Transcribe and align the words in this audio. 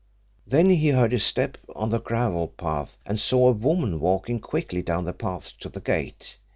Then 0.47 0.71
he 0.71 0.87
heard 0.87 1.13
a 1.13 1.19
step 1.19 1.57
on 1.75 1.91
the 1.91 1.99
gravel 1.99 2.47
path 2.47 2.97
and 3.05 3.19
saw 3.19 3.49
a 3.49 3.51
woman 3.51 3.99
walking 3.99 4.39
quickly 4.39 4.81
down 4.81 5.05
the 5.05 5.13
path 5.13 5.51
to 5.59 5.69
the 5.69 5.79
gate. 5.79 6.37